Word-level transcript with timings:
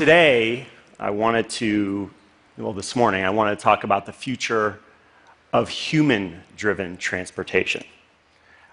Today, 0.00 0.66
I 0.98 1.10
wanted 1.10 1.50
to, 1.50 2.10
well, 2.56 2.72
this 2.72 2.96
morning, 2.96 3.22
I 3.22 3.28
wanted 3.28 3.58
to 3.58 3.62
talk 3.62 3.84
about 3.84 4.06
the 4.06 4.14
future 4.14 4.80
of 5.52 5.68
human 5.68 6.40
driven 6.56 6.96
transportation, 6.96 7.84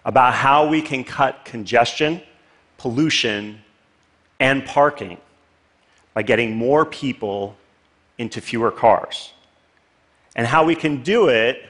about 0.05 0.34
how 0.36 0.70
we 0.70 0.82
can 0.82 1.04
cut 1.04 1.43
congestion, 1.43 2.21
pollution, 2.78 3.60
and 4.39 4.66
parking 4.66 5.18
by 6.14 6.24
getting 6.24 6.55
more 6.55 6.86
people 6.86 7.57
into 8.18 8.39
fewer 8.39 8.71
cars, 8.71 9.34
and 10.34 10.48
how 10.48 10.64
we 10.64 10.75
can 10.75 11.04
do 11.04 11.28
it 11.28 11.62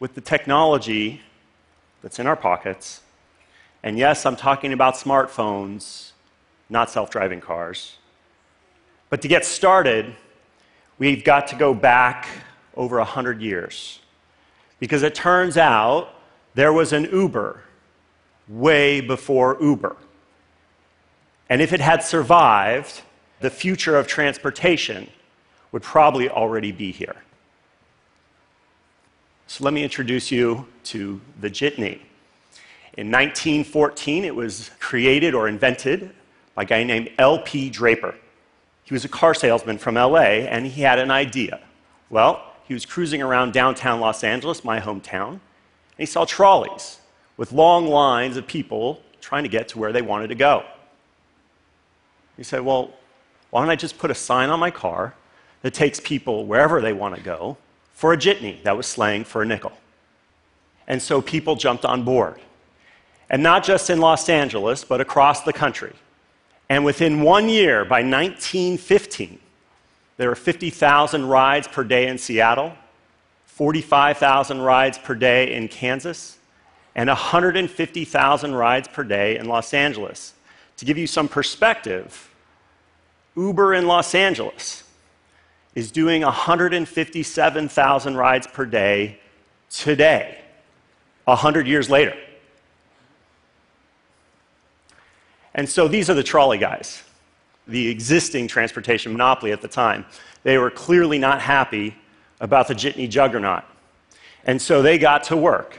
with 0.00 0.14
the 0.14 0.20
technology 0.20 1.22
that's 2.02 2.18
in 2.18 2.26
our 2.26 2.36
pockets. 2.36 3.00
And 3.82 3.96
yes, 3.96 4.26
I'm 4.26 4.36
talking 4.36 4.74
about 4.74 4.96
smartphones, 4.96 6.10
not 6.68 6.90
self 6.90 7.08
driving 7.08 7.40
cars. 7.40 7.96
But 9.10 9.22
to 9.22 9.28
get 9.28 9.44
started, 9.44 10.14
we've 10.98 11.24
got 11.24 11.46
to 11.48 11.56
go 11.56 11.74
back 11.74 12.28
over 12.76 12.98
100 12.98 13.40
years. 13.40 14.00
Because 14.78 15.02
it 15.02 15.14
turns 15.14 15.56
out 15.56 16.10
there 16.54 16.72
was 16.72 16.92
an 16.92 17.04
Uber 17.04 17.60
way 18.48 19.00
before 19.00 19.56
Uber. 19.60 19.96
And 21.48 21.62
if 21.62 21.72
it 21.72 21.80
had 21.80 22.02
survived, 22.02 23.02
the 23.40 23.50
future 23.50 23.96
of 23.96 24.06
transportation 24.06 25.08
would 25.72 25.82
probably 25.82 26.28
already 26.28 26.72
be 26.72 26.90
here. 26.90 27.16
So 29.46 29.62
let 29.64 29.72
me 29.72 29.84
introduce 29.84 30.30
you 30.30 30.66
to 30.84 31.20
the 31.40 31.48
jitney. 31.48 32.00
In 32.96 33.10
1914, 33.10 34.24
it 34.24 34.34
was 34.34 34.70
created 34.80 35.34
or 35.34 35.48
invented 35.48 36.10
by 36.54 36.62
a 36.62 36.66
guy 36.66 36.82
named 36.82 37.10
L.P. 37.18 37.70
Draper. 37.70 38.14
He 38.86 38.94
was 38.94 39.04
a 39.04 39.08
car 39.08 39.34
salesman 39.34 39.78
from 39.78 39.96
LA, 39.96 40.46
and 40.46 40.64
he 40.64 40.82
had 40.82 41.00
an 41.00 41.10
idea. 41.10 41.60
Well, 42.08 42.40
he 42.64 42.72
was 42.72 42.86
cruising 42.86 43.20
around 43.20 43.52
downtown 43.52 43.98
Los 43.98 44.22
Angeles, 44.22 44.64
my 44.64 44.80
hometown, 44.80 45.28
and 45.30 45.40
he 45.98 46.06
saw 46.06 46.24
trolleys 46.24 47.00
with 47.36 47.50
long 47.50 47.88
lines 47.88 48.36
of 48.36 48.46
people 48.46 49.02
trying 49.20 49.42
to 49.42 49.48
get 49.48 49.66
to 49.68 49.78
where 49.78 49.92
they 49.92 50.02
wanted 50.02 50.28
to 50.28 50.36
go. 50.36 50.64
He 52.36 52.44
said, 52.44 52.60
Well, 52.60 52.92
why 53.50 53.62
don't 53.62 53.70
I 53.70 53.76
just 53.76 53.98
put 53.98 54.12
a 54.12 54.14
sign 54.14 54.50
on 54.50 54.60
my 54.60 54.70
car 54.70 55.14
that 55.62 55.74
takes 55.74 55.98
people 55.98 56.46
wherever 56.46 56.80
they 56.80 56.92
want 56.92 57.16
to 57.16 57.20
go 57.20 57.56
for 57.92 58.12
a 58.12 58.16
jitney? 58.16 58.62
That 58.62 58.76
was 58.76 58.86
slang 58.86 59.24
for 59.24 59.42
a 59.42 59.46
nickel. 59.46 59.72
And 60.86 61.02
so 61.02 61.20
people 61.20 61.56
jumped 61.56 61.84
on 61.84 62.04
board. 62.04 62.40
And 63.28 63.42
not 63.42 63.64
just 63.64 63.90
in 63.90 63.98
Los 63.98 64.28
Angeles, 64.28 64.84
but 64.84 65.00
across 65.00 65.42
the 65.42 65.52
country. 65.52 65.92
And 66.68 66.84
within 66.84 67.22
one 67.22 67.48
year, 67.48 67.84
by 67.84 68.02
1915, 68.02 69.38
there 70.16 70.28
were 70.28 70.34
50,000 70.34 71.26
rides 71.26 71.68
per 71.68 71.84
day 71.84 72.08
in 72.08 72.18
Seattle, 72.18 72.72
45,000 73.46 74.60
rides 74.60 74.98
per 74.98 75.14
day 75.14 75.54
in 75.54 75.68
Kansas, 75.68 76.38
and 76.94 77.08
150,000 77.08 78.54
rides 78.54 78.88
per 78.88 79.04
day 79.04 79.38
in 79.38 79.46
Los 79.46 79.72
Angeles. 79.74 80.34
To 80.78 80.84
give 80.84 80.98
you 80.98 81.06
some 81.06 81.28
perspective, 81.28 82.30
Uber 83.36 83.74
in 83.74 83.86
Los 83.86 84.14
Angeles 84.14 84.82
is 85.74 85.92
doing 85.92 86.22
157,000 86.22 88.16
rides 88.16 88.46
per 88.46 88.64
day 88.64 89.18
today, 89.70 90.38
100 91.24 91.68
years 91.68 91.90
later. 91.90 92.16
And 95.56 95.68
so 95.68 95.88
these 95.88 96.08
are 96.10 96.14
the 96.14 96.22
trolley 96.22 96.58
guys, 96.58 97.02
the 97.66 97.88
existing 97.88 98.46
transportation 98.46 99.10
monopoly 99.10 99.52
at 99.52 99.62
the 99.62 99.68
time. 99.68 100.04
They 100.42 100.58
were 100.58 100.70
clearly 100.70 101.18
not 101.18 101.40
happy 101.40 101.96
about 102.40 102.68
the 102.68 102.74
jitney 102.74 103.08
juggernaut. 103.08 103.64
And 104.44 104.60
so 104.60 104.82
they 104.82 104.98
got 104.98 105.24
to 105.24 105.36
work. 105.36 105.78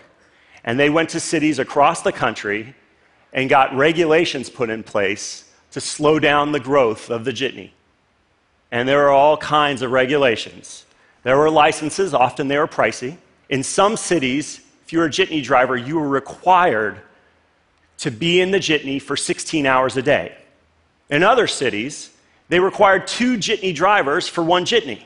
And 0.64 0.80
they 0.80 0.90
went 0.90 1.10
to 1.12 1.20
cities 1.20 1.60
across 1.60 2.02
the 2.02 2.12
country 2.12 2.76
and 3.32 3.50
got 3.50 3.74
regulations 3.76 4.50
put 4.50 4.70
in 4.72 4.84
place 4.84 5.50
to 5.72 5.80
slow 5.80 6.18
down 6.20 6.52
the 6.52 6.60
growth 6.60 7.12
of 7.12 7.24
the 7.24 7.32
jitney. 7.32 7.70
And 8.72 8.90
there 8.90 9.06
are 9.06 9.12
all 9.12 9.38
kinds 9.38 9.84
of 9.84 9.92
regulations. 9.92 10.86
There 11.22 11.38
were 11.38 11.52
licenses, 11.52 12.14
often 12.16 12.48
they 12.48 12.58
were 12.58 12.68
pricey. 12.68 13.18
In 13.50 13.62
some 13.64 13.96
cities, 13.96 14.62
if 14.84 14.92
you 14.92 15.00
were 15.00 15.06
a 15.06 15.10
jitney 15.10 15.44
driver, 15.44 15.78
you 15.78 16.00
were 16.00 16.10
required 16.10 17.00
to 18.00 18.12
be 18.12 18.42
in 18.42 18.52
the 18.52 18.60
jitney 18.60 19.02
for 19.02 19.18
16 19.18 19.66
hours 19.66 19.98
a 19.98 20.02
day. 20.02 20.36
In 21.10 21.24
other 21.24 21.48
cities, 21.48 22.12
they 22.50 22.60
required 22.60 23.08
two 23.08 23.38
jitney 23.38 23.74
drivers 23.74 24.28
for 24.28 24.44
one 24.44 24.66
jitney. 24.66 25.04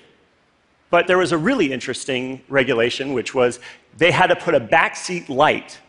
But 0.89 1.07
there 1.07 1.17
was 1.17 1.31
a 1.31 1.37
really 1.37 1.71
interesting 1.71 2.41
regulation, 2.49 3.13
which 3.13 3.33
was 3.33 3.59
they 3.97 4.11
had 4.11 4.27
to 4.27 4.35
put 4.35 4.55
a 4.55 4.59
backseat 4.59 5.29
light, 5.29 5.79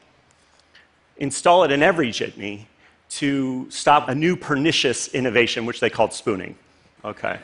install 1.16 1.64
it 1.64 1.72
in 1.72 1.82
every 1.82 2.10
jitney 2.10 2.66
to 3.10 3.70
stop 3.70 4.08
a 4.08 4.14
new 4.14 4.36
pernicious 4.36 5.08
innovation, 5.08 5.66
which 5.66 5.80
they 5.80 5.90
called 5.90 6.12
spooning. 6.12 6.56
Okay. 7.04 7.38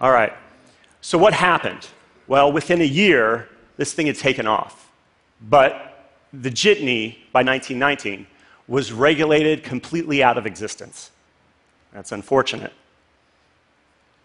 All 0.00 0.12
right. 0.12 0.32
So 1.00 1.16
what 1.18 1.32
happened? 1.32 1.88
Well, 2.26 2.52
within 2.52 2.80
a 2.80 2.84
year, 2.84 3.48
this 3.76 3.92
thing 3.92 4.06
had 4.06 4.16
taken 4.16 4.46
off. 4.46 4.90
But 5.40 6.10
the 6.32 6.50
jitney, 6.50 7.18
by 7.32 7.42
1919, 7.42 8.26
was 8.66 8.92
regulated 8.92 9.62
completely 9.62 10.22
out 10.22 10.38
of 10.38 10.46
existence. 10.46 11.10
That's 11.92 12.12
unfortunate. 12.12 12.72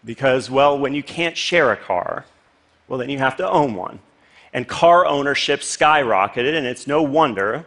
Because, 0.04 0.50
well, 0.50 0.78
when 0.78 0.94
you 0.94 1.02
can't 1.02 1.36
share 1.36 1.72
a 1.72 1.76
car, 1.76 2.24
well, 2.88 2.98
then 2.98 3.10
you 3.10 3.18
have 3.18 3.36
to 3.36 3.48
own 3.48 3.74
one. 3.74 4.00
And 4.52 4.66
car 4.66 5.06
ownership 5.06 5.60
skyrocketed, 5.60 6.56
and 6.56 6.66
it's 6.66 6.86
no 6.86 7.02
wonder 7.02 7.64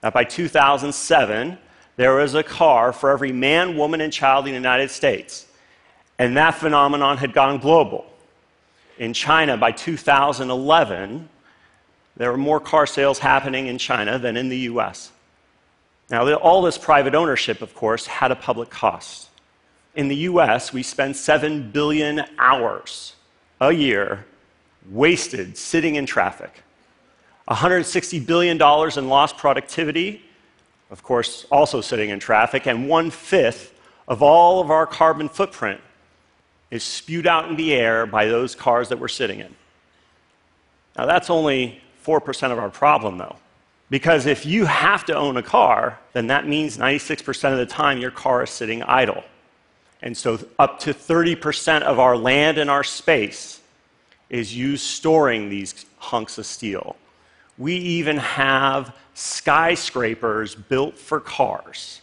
that 0.00 0.12
by 0.12 0.24
2007, 0.24 1.58
there 1.96 2.14
was 2.14 2.34
a 2.34 2.42
car 2.42 2.92
for 2.92 3.10
every 3.10 3.32
man, 3.32 3.76
woman, 3.76 4.00
and 4.00 4.12
child 4.12 4.46
in 4.46 4.52
the 4.52 4.56
United 4.56 4.90
States. 4.90 5.46
And 6.18 6.36
that 6.36 6.52
phenomenon 6.52 7.16
had 7.16 7.32
gone 7.32 7.58
global. 7.58 8.06
In 8.98 9.12
China, 9.12 9.56
by 9.56 9.72
2011, 9.72 11.28
there 12.16 12.30
were 12.30 12.38
more 12.38 12.60
car 12.60 12.86
sales 12.86 13.18
happening 13.18 13.66
in 13.66 13.78
China 13.78 14.18
than 14.18 14.36
in 14.36 14.48
the 14.48 14.58
US. 14.58 15.10
Now, 16.10 16.32
all 16.34 16.62
this 16.62 16.78
private 16.78 17.14
ownership, 17.14 17.62
of 17.62 17.74
course, 17.74 18.06
had 18.06 18.30
a 18.30 18.36
public 18.36 18.70
cost. 18.70 19.28
In 19.94 20.08
the 20.08 20.16
US, 20.16 20.72
we 20.72 20.82
spend 20.82 21.16
7 21.16 21.70
billion 21.70 22.24
hours 22.38 23.14
a 23.60 23.72
year 23.72 24.24
wasted 24.90 25.56
sitting 25.56 25.96
in 25.96 26.06
traffic. 26.06 26.62
$160 27.48 28.24
billion 28.24 28.56
in 28.56 29.08
lost 29.08 29.36
productivity, 29.36 30.22
of 30.90 31.02
course, 31.02 31.46
also 31.50 31.80
sitting 31.80 32.10
in 32.10 32.20
traffic, 32.20 32.66
and 32.66 32.88
one 32.88 33.10
fifth 33.10 33.72
of 34.06 34.22
all 34.22 34.60
of 34.60 34.70
our 34.70 34.86
carbon 34.86 35.28
footprint 35.28 35.80
is 36.70 36.82
spewed 36.82 37.26
out 37.26 37.48
in 37.48 37.56
the 37.56 37.74
air 37.74 38.06
by 38.06 38.26
those 38.26 38.54
cars 38.54 38.88
that 38.88 38.98
we're 38.98 39.08
sitting 39.08 39.40
in. 39.40 39.54
Now, 40.96 41.06
that's 41.06 41.30
only 41.30 41.80
4% 42.04 42.52
of 42.52 42.58
our 42.58 42.70
problem, 42.70 43.18
though. 43.18 43.36
Because 43.88 44.26
if 44.26 44.44
you 44.44 44.64
have 44.64 45.04
to 45.06 45.14
own 45.14 45.36
a 45.36 45.42
car, 45.42 45.98
then 46.12 46.26
that 46.26 46.46
means 46.46 46.76
96% 46.76 47.52
of 47.52 47.58
the 47.58 47.66
time 47.66 47.98
your 47.98 48.10
car 48.10 48.42
is 48.42 48.50
sitting 48.50 48.82
idle. 48.82 49.22
And 50.02 50.16
so 50.16 50.38
up 50.58 50.78
to 50.80 50.92
30% 50.92 51.82
of 51.82 51.98
our 51.98 52.16
land 52.16 52.58
and 52.58 52.68
our 52.68 52.84
space 52.84 53.60
is 54.28 54.56
used 54.56 54.84
storing 54.84 55.48
these 55.48 55.86
hunks 55.98 56.36
of 56.38 56.46
steel. 56.46 56.96
We 57.58 57.76
even 57.76 58.16
have 58.18 58.94
skyscrapers 59.14 60.54
built 60.54 60.98
for 60.98 61.20
cars. 61.20 62.00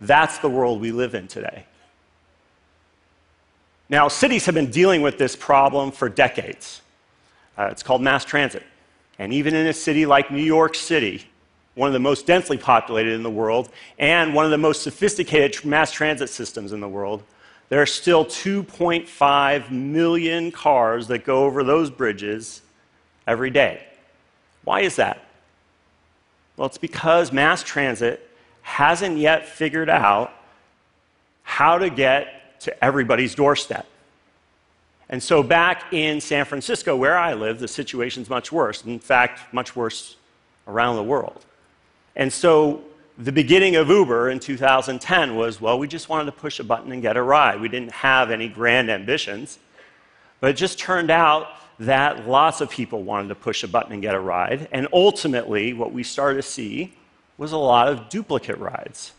That's 0.00 0.38
the 0.38 0.50
world 0.50 0.80
we 0.80 0.92
live 0.92 1.14
in 1.14 1.28
today. 1.28 1.64
Now, 3.88 4.08
cities 4.08 4.46
have 4.46 4.54
been 4.54 4.70
dealing 4.70 5.02
with 5.02 5.18
this 5.18 5.34
problem 5.34 5.92
for 5.92 6.08
decades. 6.08 6.82
Uh, 7.58 7.68
it's 7.70 7.82
called 7.82 8.00
mass 8.00 8.24
transit. 8.24 8.62
And 9.22 9.32
even 9.32 9.54
in 9.54 9.68
a 9.68 9.72
city 9.72 10.04
like 10.04 10.32
New 10.32 10.42
York 10.42 10.74
City, 10.74 11.24
one 11.76 11.86
of 11.86 11.92
the 11.92 12.00
most 12.00 12.26
densely 12.26 12.58
populated 12.58 13.12
in 13.12 13.22
the 13.22 13.30
world, 13.30 13.70
and 13.96 14.34
one 14.34 14.44
of 14.44 14.50
the 14.50 14.58
most 14.58 14.82
sophisticated 14.82 15.64
mass 15.64 15.92
transit 15.92 16.28
systems 16.28 16.72
in 16.72 16.80
the 16.80 16.88
world, 16.88 17.22
there 17.68 17.80
are 17.80 17.86
still 17.86 18.24
2.5 18.24 19.70
million 19.70 20.50
cars 20.50 21.06
that 21.06 21.24
go 21.24 21.44
over 21.44 21.62
those 21.62 21.88
bridges 21.88 22.62
every 23.24 23.50
day. 23.50 23.86
Why 24.64 24.80
is 24.80 24.96
that? 24.96 25.24
Well, 26.56 26.66
it's 26.66 26.76
because 26.76 27.30
mass 27.30 27.62
transit 27.62 28.28
hasn't 28.62 29.18
yet 29.18 29.46
figured 29.46 29.88
out 29.88 30.32
how 31.44 31.78
to 31.78 31.90
get 31.90 32.60
to 32.62 32.84
everybody's 32.84 33.36
doorstep. 33.36 33.86
And 35.12 35.22
so, 35.22 35.42
back 35.42 35.92
in 35.92 36.22
San 36.22 36.46
Francisco, 36.46 36.96
where 36.96 37.18
I 37.18 37.34
live, 37.34 37.58
the 37.58 37.68
situation's 37.68 38.30
much 38.30 38.50
worse. 38.50 38.82
In 38.82 38.98
fact, 38.98 39.52
much 39.52 39.76
worse 39.76 40.16
around 40.66 40.96
the 40.96 41.02
world. 41.02 41.44
And 42.16 42.32
so, 42.32 42.82
the 43.18 43.30
beginning 43.30 43.76
of 43.76 43.88
Uber 43.88 44.30
in 44.30 44.40
2010 44.40 45.36
was 45.36 45.60
well, 45.60 45.78
we 45.78 45.86
just 45.86 46.08
wanted 46.08 46.24
to 46.24 46.32
push 46.32 46.60
a 46.60 46.64
button 46.64 46.92
and 46.92 47.02
get 47.02 47.18
a 47.18 47.22
ride. 47.22 47.60
We 47.60 47.68
didn't 47.68 47.92
have 47.92 48.30
any 48.30 48.48
grand 48.48 48.90
ambitions. 48.90 49.58
But 50.40 50.48
it 50.48 50.54
just 50.54 50.78
turned 50.78 51.10
out 51.10 51.48
that 51.78 52.26
lots 52.26 52.62
of 52.62 52.70
people 52.70 53.02
wanted 53.02 53.28
to 53.28 53.34
push 53.34 53.62
a 53.64 53.68
button 53.68 53.92
and 53.92 54.00
get 54.00 54.14
a 54.14 54.20
ride. 54.20 54.66
And 54.72 54.88
ultimately, 54.94 55.74
what 55.74 55.92
we 55.92 56.04
started 56.04 56.36
to 56.36 56.42
see 56.42 56.94
was 57.36 57.52
a 57.52 57.58
lot 57.58 57.88
of 57.88 58.08
duplicate 58.08 58.56
rides. 58.56 59.12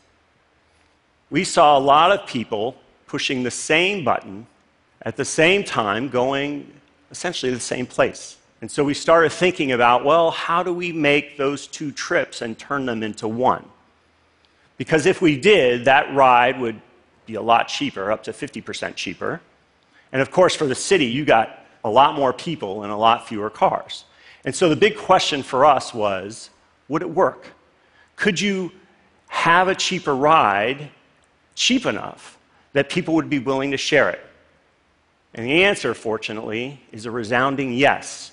We 1.30 1.44
saw 1.44 1.78
a 1.78 1.80
lot 1.80 2.12
of 2.12 2.26
people 2.26 2.78
pushing 3.06 3.44
the 3.44 3.52
same 3.52 4.04
button 4.04 4.48
at 5.04 5.18
the 5.18 5.26
same 5.26 5.64
time, 5.64 6.10
going 6.10 6.72
essentially 7.12 7.54
the 7.54 7.60
same 7.60 7.86
place. 7.86 8.38
And 8.62 8.72
so 8.72 8.84
we 8.84 8.94
started 8.94 9.32
thinking 9.32 9.74
about 9.74 10.06
well, 10.06 10.32
how 10.32 10.64
do 10.64 10.74
we 10.74 10.92
make 10.92 11.38
those 11.38 11.68
two 11.68 11.92
trips 11.92 12.42
and 12.42 12.58
turn 12.58 12.86
them 12.86 13.04
into 13.04 13.28
one? 13.28 13.66
Because 14.78 15.06
if 15.06 15.22
we 15.22 15.40
did, 15.40 15.86
that 15.86 16.14
ride 16.16 16.60
would 16.60 16.82
be 17.26 17.36
a 17.36 17.42
lot 17.42 17.68
cheaper, 17.68 18.12
up 18.12 18.24
to 18.24 18.32
50% 18.32 18.96
cheaper. 18.96 19.42
And 20.12 20.22
of 20.22 20.32
course, 20.32 20.56
for 20.56 20.66
the 20.66 20.76
city, 20.76 21.06
you 21.06 21.26
got 21.26 21.66
a 21.84 21.90
lot 21.90 22.16
more 22.16 22.34
people 22.34 22.84
and 22.84 22.92
a 22.92 22.96
lot 22.96 23.28
fewer 23.28 23.50
cars. 23.50 24.06
And 24.46 24.56
so 24.56 24.70
the 24.70 24.76
big 24.76 24.98
question 24.98 25.44
for 25.44 25.66
us 25.66 25.94
was 25.94 26.50
would 26.88 27.02
it 27.02 27.10
work? 27.10 27.48
Could 28.16 28.40
you 28.40 28.72
have 29.28 29.68
a 29.68 29.76
cheaper 29.76 30.16
ride 30.16 30.90
cheap 31.56 31.86
enough 31.86 32.38
that 32.74 32.90
people 32.90 33.14
would 33.16 33.30
be 33.30 33.40
willing 33.40 33.72
to 33.72 33.78
share 33.78 34.10
it? 34.10 34.26
And 35.34 35.46
the 35.46 35.64
answer, 35.64 35.94
fortunately, 35.94 36.82
is 36.92 37.06
a 37.06 37.12
resounding 37.12 37.74
yes. 37.74 38.32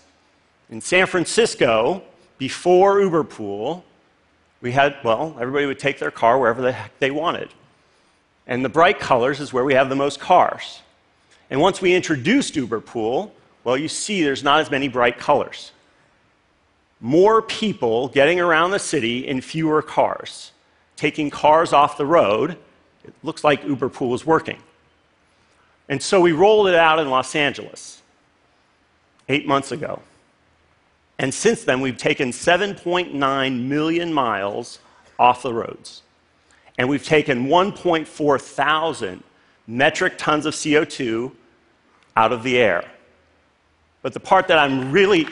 In 0.68 0.80
San 0.80 1.06
Francisco, 1.06 2.02
before 2.38 2.96
Uberpool, 2.96 3.82
we 4.60 4.72
had, 4.72 4.96
well, 5.02 5.36
everybody 5.40 5.66
would 5.66 5.78
take 5.78 5.98
their 5.98 6.10
car 6.10 6.38
wherever 6.38 6.60
the 6.60 6.72
heck 6.72 6.98
they 6.98 7.10
wanted. 7.10 7.48
And 8.46 8.64
the 8.64 8.68
bright 8.68 8.98
colors 8.98 9.40
is 9.40 9.52
where 9.52 9.64
we 9.64 9.74
have 9.74 9.88
the 9.88 9.96
most 9.96 10.20
cars. 10.20 10.82
And 11.48 11.60
once 11.60 11.80
we 11.80 11.94
introduced 11.94 12.54
Uberpool, 12.54 13.30
well, 13.64 13.76
you 13.76 13.88
see 13.88 14.22
there's 14.22 14.42
not 14.42 14.60
as 14.60 14.70
many 14.70 14.88
bright 14.88 15.18
colors. 15.18 15.72
More 17.00 17.40
people 17.40 18.08
getting 18.08 18.40
around 18.40 18.72
the 18.72 18.78
city 18.78 19.26
in 19.26 19.40
fewer 19.40 19.80
cars, 19.80 20.52
taking 20.96 21.30
cars 21.30 21.72
off 21.72 21.96
the 21.96 22.06
road. 22.06 22.58
It 23.04 23.14
looks 23.22 23.42
like 23.42 23.64
Uberpool 23.64 24.14
is 24.14 24.26
working. 24.26 24.58
And 25.90 26.00
so 26.00 26.20
we 26.20 26.30
rolled 26.30 26.68
it 26.68 26.76
out 26.76 27.00
in 27.00 27.10
Los 27.10 27.34
Angeles 27.34 28.00
eight 29.28 29.46
months 29.46 29.72
ago. 29.72 30.00
And 31.18 31.34
since 31.34 31.64
then, 31.64 31.80
we've 31.80 31.98
taken 31.98 32.30
7.9 32.30 33.62
million 33.64 34.14
miles 34.14 34.78
off 35.18 35.42
the 35.42 35.52
roads. 35.52 36.02
And 36.78 36.88
we've 36.88 37.04
taken 37.04 37.48
1.4 37.48 38.40
thousand 38.40 39.24
metric 39.66 40.14
tons 40.16 40.46
of 40.46 40.54
CO2 40.54 41.32
out 42.16 42.32
of 42.32 42.44
the 42.44 42.56
air. 42.56 42.88
But 44.00 44.14
the 44.14 44.20
part 44.20 44.46
that 44.46 44.58
I'm 44.58 44.92
really. 44.92 45.26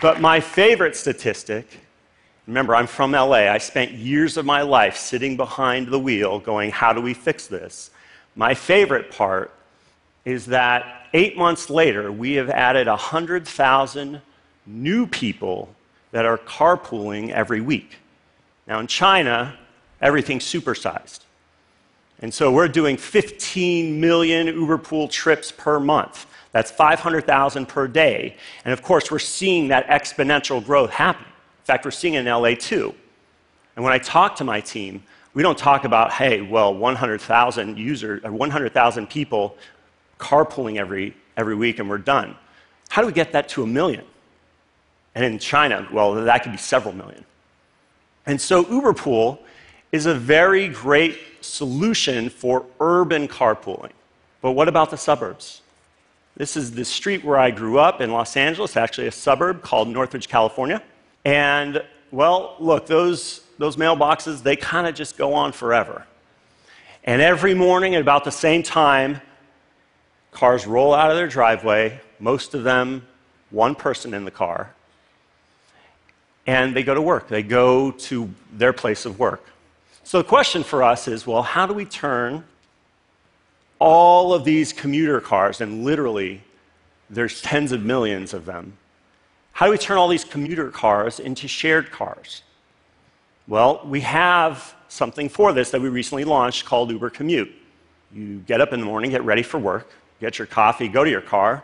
But 0.00 0.20
my 0.20 0.38
favorite 0.38 0.94
statistic 0.94 1.83
remember, 2.46 2.74
I'm 2.74 2.86
from 2.86 3.12
LA. 3.12 3.48
I 3.50 3.58
spent 3.58 3.92
years 3.92 4.36
of 4.36 4.44
my 4.44 4.62
life 4.62 4.96
sitting 4.96 5.36
behind 5.36 5.88
the 5.88 5.98
wheel 5.98 6.38
going, 6.38 6.70
How 6.70 6.92
do 6.92 7.00
we 7.00 7.14
fix 7.14 7.46
this? 7.46 7.90
My 8.36 8.54
favorite 8.54 9.10
part 9.10 9.52
is 10.24 10.46
that 10.46 11.06
eight 11.12 11.36
months 11.36 11.70
later, 11.70 12.10
we 12.10 12.34
have 12.34 12.50
added 12.50 12.86
100,000 12.86 14.20
new 14.66 15.06
people 15.06 15.68
that 16.10 16.24
are 16.24 16.38
carpooling 16.38 17.30
every 17.30 17.60
week. 17.60 17.98
Now, 18.66 18.80
in 18.80 18.86
China, 18.86 19.58
everything's 20.00 20.44
supersized. 20.44 21.20
And 22.20 22.32
so 22.32 22.50
we're 22.50 22.68
doing 22.68 22.96
15 22.96 24.00
million 24.00 24.46
Uberpool 24.46 25.10
trips 25.10 25.52
per 25.52 25.78
month. 25.78 26.26
That's 26.52 26.70
500,000 26.70 27.66
per 27.66 27.88
day. 27.88 28.36
And 28.64 28.72
of 28.72 28.82
course, 28.82 29.10
we're 29.10 29.18
seeing 29.18 29.68
that 29.68 29.86
exponential 29.88 30.64
growth 30.64 30.90
happen. 30.90 31.26
In 31.64 31.66
fact, 31.66 31.86
we're 31.86 31.92
seeing 31.92 32.12
it 32.12 32.20
in 32.20 32.26
LA 32.26 32.50
too. 32.54 32.94
And 33.74 33.82
when 33.82 33.94
I 33.94 33.98
talk 33.98 34.36
to 34.36 34.44
my 34.44 34.60
team, 34.60 35.02
we 35.32 35.42
don't 35.42 35.56
talk 35.56 35.84
about, 35.84 36.12
hey, 36.12 36.42
well, 36.42 36.74
100,000 36.74 37.78
users 37.78 38.22
or 38.22 38.32
100,000 38.32 39.08
people 39.08 39.56
carpooling 40.20 40.76
every, 40.76 41.16
every 41.38 41.54
week 41.54 41.78
and 41.78 41.88
we're 41.88 41.96
done. 41.96 42.36
How 42.90 43.00
do 43.00 43.06
we 43.06 43.14
get 43.14 43.32
that 43.32 43.48
to 43.50 43.62
a 43.62 43.66
million? 43.66 44.04
And 45.14 45.24
in 45.24 45.38
China, 45.38 45.88
well, 45.90 46.12
that 46.12 46.42
could 46.42 46.52
be 46.52 46.58
several 46.58 46.94
million. 46.94 47.24
And 48.26 48.38
so 48.38 48.62
Uberpool 48.64 49.38
is 49.90 50.04
a 50.04 50.14
very 50.14 50.68
great 50.68 51.18
solution 51.40 52.28
for 52.28 52.66
urban 52.78 53.26
carpooling. 53.26 53.92
But 54.42 54.52
what 54.52 54.68
about 54.68 54.90
the 54.90 54.98
suburbs? 54.98 55.62
This 56.36 56.58
is 56.58 56.72
the 56.72 56.84
street 56.84 57.24
where 57.24 57.38
I 57.38 57.50
grew 57.50 57.78
up 57.78 58.02
in 58.02 58.12
Los 58.12 58.36
Angeles, 58.36 58.76
actually 58.76 59.06
a 59.06 59.12
suburb 59.12 59.62
called 59.62 59.88
Northridge, 59.88 60.28
California. 60.28 60.82
And 61.24 61.82
well, 62.10 62.56
look, 62.58 62.86
those, 62.86 63.40
those 63.58 63.76
mailboxes, 63.76 64.42
they 64.42 64.56
kind 64.56 64.86
of 64.86 64.94
just 64.94 65.16
go 65.16 65.34
on 65.34 65.52
forever. 65.52 66.06
And 67.04 67.20
every 67.20 67.54
morning 67.54 67.94
at 67.94 68.00
about 68.00 68.24
the 68.24 68.30
same 68.30 68.62
time, 68.62 69.20
Cars 70.34 70.66
roll 70.66 70.92
out 70.92 71.10
of 71.10 71.16
their 71.16 71.28
driveway, 71.28 72.00
most 72.18 72.54
of 72.54 72.64
them 72.64 73.06
one 73.50 73.76
person 73.76 74.12
in 74.12 74.24
the 74.24 74.32
car, 74.32 74.74
and 76.44 76.74
they 76.74 76.82
go 76.82 76.92
to 76.92 77.00
work. 77.00 77.28
They 77.28 77.44
go 77.44 77.92
to 77.92 78.28
their 78.52 78.72
place 78.72 79.06
of 79.06 79.18
work. 79.20 79.44
So 80.02 80.18
the 80.18 80.28
question 80.28 80.64
for 80.64 80.82
us 80.82 81.06
is 81.06 81.24
well, 81.24 81.42
how 81.42 81.66
do 81.66 81.72
we 81.72 81.84
turn 81.84 82.44
all 83.78 84.34
of 84.34 84.44
these 84.44 84.72
commuter 84.72 85.20
cars, 85.20 85.60
and 85.60 85.84
literally 85.84 86.42
there's 87.08 87.40
tens 87.40 87.70
of 87.70 87.84
millions 87.84 88.34
of 88.34 88.44
them, 88.44 88.76
how 89.54 89.66
do 89.66 89.72
we 89.72 89.78
turn 89.78 89.98
all 89.98 90.08
these 90.08 90.24
commuter 90.24 90.68
cars 90.68 91.20
into 91.20 91.46
shared 91.46 91.92
cars? 91.92 92.42
Well, 93.46 93.82
we 93.84 94.00
have 94.00 94.74
something 94.88 95.28
for 95.28 95.52
this 95.52 95.70
that 95.70 95.80
we 95.80 95.88
recently 95.88 96.24
launched 96.24 96.64
called 96.64 96.90
Uber 96.90 97.10
Commute. 97.10 97.52
You 98.12 98.40
get 98.40 98.60
up 98.60 98.72
in 98.72 98.80
the 98.80 98.86
morning, 98.86 99.12
get 99.12 99.22
ready 99.22 99.44
for 99.44 99.58
work, 99.58 99.92
get 100.20 100.40
your 100.40 100.46
coffee, 100.46 100.88
go 100.88 101.04
to 101.04 101.10
your 101.10 101.20
car, 101.20 101.62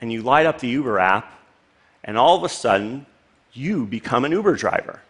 and 0.00 0.12
you 0.12 0.22
light 0.22 0.46
up 0.46 0.60
the 0.60 0.68
Uber 0.68 1.00
app, 1.00 1.32
and 2.04 2.16
all 2.16 2.36
of 2.36 2.44
a 2.44 2.48
sudden, 2.48 3.04
you 3.52 3.84
become 3.84 4.24
an 4.24 4.30
Uber 4.30 4.54
driver. 4.54 5.00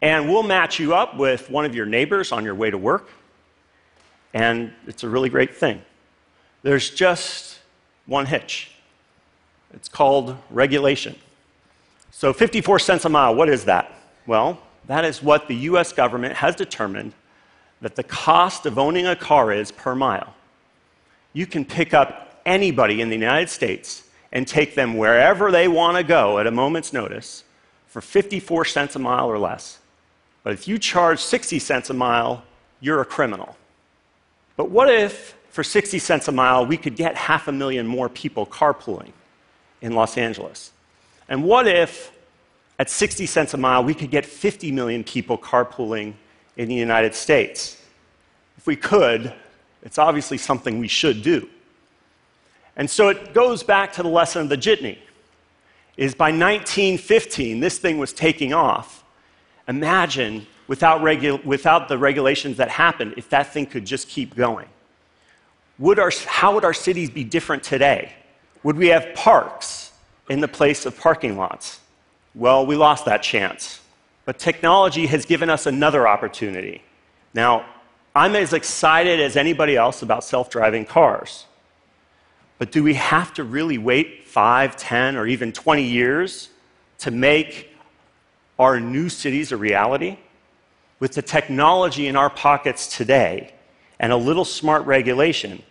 And 0.00 0.28
we'll 0.28 0.44
match 0.44 0.78
you 0.78 0.94
up 0.94 1.16
with 1.16 1.50
one 1.50 1.64
of 1.64 1.74
your 1.74 1.86
neighbors 1.86 2.30
on 2.30 2.44
your 2.44 2.54
way 2.54 2.70
to 2.70 2.78
work, 2.78 3.08
and 4.34 4.72
it's 4.86 5.02
a 5.02 5.08
really 5.08 5.30
great 5.30 5.56
thing. 5.56 5.82
There's 6.62 6.90
just 6.90 7.58
one 8.06 8.26
hitch 8.26 8.69
it's 9.74 9.88
called 9.88 10.36
regulation. 10.50 11.16
So, 12.10 12.32
54 12.32 12.78
cents 12.78 13.04
a 13.04 13.08
mile, 13.08 13.34
what 13.34 13.48
is 13.48 13.64
that? 13.64 13.92
Well, 14.26 14.60
that 14.86 15.04
is 15.04 15.22
what 15.22 15.48
the 15.48 15.54
US 15.56 15.92
government 15.92 16.34
has 16.34 16.56
determined 16.56 17.12
that 17.80 17.96
the 17.96 18.02
cost 18.02 18.66
of 18.66 18.78
owning 18.78 19.06
a 19.06 19.16
car 19.16 19.52
is 19.52 19.70
per 19.70 19.94
mile 19.94 20.34
you 21.32 21.46
can 21.46 21.64
pick 21.64 21.94
up 21.94 22.40
anybody 22.44 23.00
in 23.00 23.08
the 23.08 23.16
United 23.16 23.48
States 23.48 24.04
and 24.32 24.46
take 24.46 24.74
them 24.74 24.96
wherever 24.96 25.50
they 25.50 25.68
want 25.68 25.96
to 25.96 26.02
go 26.02 26.38
at 26.38 26.46
a 26.46 26.50
moment's 26.50 26.92
notice 26.92 27.44
for 27.86 28.00
54 28.00 28.64
cents 28.64 28.96
a 28.96 28.98
mile 28.98 29.26
or 29.26 29.38
less. 29.38 29.78
But 30.42 30.52
if 30.52 30.66
you 30.66 30.78
charge 30.78 31.20
60 31.20 31.58
cents 31.58 31.90
a 31.90 31.94
mile, 31.94 32.42
you're 32.80 33.00
a 33.00 33.04
criminal. 33.04 33.56
But 34.56 34.70
what 34.70 34.88
if, 34.90 35.34
for 35.50 35.64
60 35.64 35.98
cents 35.98 36.28
a 36.28 36.32
mile, 36.32 36.64
we 36.64 36.76
could 36.76 36.96
get 36.96 37.16
half 37.16 37.48
a 37.48 37.52
million 37.52 37.86
more 37.86 38.08
people 38.08 38.46
carpooling 38.46 39.12
in 39.80 39.94
Los 39.94 40.16
Angeles? 40.16 40.72
And 41.28 41.44
what 41.44 41.66
if, 41.66 42.12
at 42.78 42.90
60 42.90 43.26
cents 43.26 43.54
a 43.54 43.56
mile, 43.56 43.84
we 43.84 43.94
could 43.94 44.10
get 44.10 44.24
50 44.26 44.72
million 44.72 45.04
people 45.04 45.38
carpooling 45.38 46.14
in 46.56 46.68
the 46.68 46.74
United 46.74 47.14
States? 47.14 47.80
If 48.58 48.66
we 48.66 48.76
could, 48.76 49.32
it's 49.82 49.98
obviously 49.98 50.38
something 50.38 50.78
we 50.78 50.88
should 50.88 51.22
do. 51.22 51.48
And 52.76 52.88
so 52.88 53.08
it 53.08 53.34
goes 53.34 53.62
back 53.62 53.92
to 53.94 54.02
the 54.02 54.08
lesson 54.08 54.42
of 54.42 54.48
the 54.48 54.56
jitney. 54.56 54.98
Is 55.96 56.14
by 56.14 56.30
1915, 56.30 57.60
this 57.60 57.78
thing 57.78 57.98
was 57.98 58.12
taking 58.12 58.54
off. 58.54 59.04
Imagine 59.68 60.46
without, 60.66 61.00
regu- 61.00 61.44
without 61.44 61.88
the 61.88 61.98
regulations 61.98 62.56
that 62.56 62.70
happened, 62.70 63.14
if 63.16 63.28
that 63.30 63.52
thing 63.52 63.66
could 63.66 63.84
just 63.84 64.08
keep 64.08 64.34
going. 64.34 64.68
Would 65.78 65.98
our, 65.98 66.10
how 66.26 66.54
would 66.54 66.64
our 66.64 66.72
cities 66.72 67.10
be 67.10 67.24
different 67.24 67.62
today? 67.62 68.12
Would 68.62 68.76
we 68.76 68.88
have 68.88 69.14
parks 69.14 69.92
in 70.28 70.40
the 70.40 70.48
place 70.48 70.86
of 70.86 70.98
parking 70.98 71.36
lots? 71.36 71.80
Well, 72.34 72.66
we 72.66 72.76
lost 72.76 73.06
that 73.06 73.22
chance. 73.22 73.80
But 74.24 74.38
technology 74.38 75.06
has 75.06 75.24
given 75.24 75.50
us 75.50 75.66
another 75.66 76.06
opportunity. 76.06 76.82
Now, 77.34 77.64
I'm 78.14 78.34
as 78.36 78.52
excited 78.52 79.20
as 79.20 79.36
anybody 79.36 79.76
else 79.76 80.02
about 80.02 80.24
self 80.24 80.50
driving 80.50 80.84
cars. 80.84 81.46
But 82.58 82.70
do 82.72 82.82
we 82.82 82.94
have 82.94 83.32
to 83.34 83.44
really 83.44 83.78
wait 83.78 84.26
five, 84.26 84.76
10, 84.76 85.16
or 85.16 85.26
even 85.26 85.52
20 85.52 85.82
years 85.82 86.50
to 86.98 87.10
make 87.10 87.74
our 88.58 88.78
new 88.78 89.08
cities 89.08 89.52
a 89.52 89.56
reality, 89.56 90.18
with 90.98 91.14
the 91.14 91.22
technology 91.22 92.06
in 92.06 92.14
our 92.14 92.28
pockets 92.28 92.94
today 92.94 93.54
and 93.98 94.12
a 94.12 94.16
little 94.16 94.44
smart 94.44 94.84
regulation, 94.84 95.62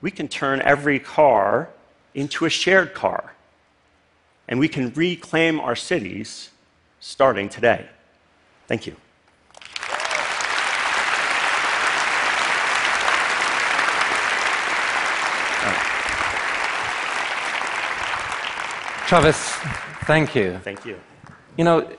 we 0.00 0.10
can 0.10 0.26
turn 0.26 0.62
every 0.62 0.98
car 0.98 1.68
into 2.14 2.44
a 2.44 2.50
shared 2.50 2.94
car. 2.94 3.34
And 4.48 4.58
we 4.58 4.68
can 4.68 4.92
reclaim 4.94 5.60
our 5.60 5.76
cities 5.76 6.50
starting 7.00 7.48
today. 7.48 7.86
Thank 8.66 8.86
you. 8.86 8.96
Travis, 19.08 19.38
thank 20.04 20.34
you. 20.34 20.58
Thank 20.64 20.84
you. 20.84 20.98
You 21.56 21.64
know, 21.64 21.90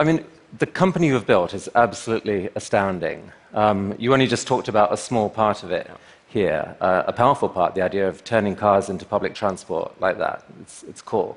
I 0.00 0.02
mean, 0.04 0.24
the 0.58 0.66
company 0.66 1.06
you've 1.06 1.26
built 1.26 1.54
is 1.54 1.68
absolutely 1.76 2.48
astounding. 2.56 3.30
Um, 3.54 3.94
you 3.98 4.12
only 4.12 4.26
just 4.26 4.48
talked 4.48 4.66
about 4.66 4.92
a 4.92 4.96
small 4.96 5.30
part 5.30 5.62
of 5.62 5.70
it 5.70 5.88
here, 6.30 6.76
uh, 6.80 7.02
a 7.06 7.12
powerful 7.12 7.48
part, 7.48 7.74
the 7.74 7.82
idea 7.82 8.08
of 8.08 8.22
turning 8.22 8.54
cars 8.54 8.88
into 8.88 9.04
public 9.04 9.34
transport 9.34 10.00
like 10.00 10.16
that. 10.18 10.44
It's, 10.60 10.84
it's 10.84 11.02
cool. 11.02 11.36